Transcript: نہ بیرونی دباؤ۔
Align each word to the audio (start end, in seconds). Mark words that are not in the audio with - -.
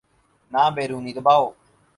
نہ 0.51 0.61
بیرونی 0.75 1.11
دباؤ۔ 1.17 1.45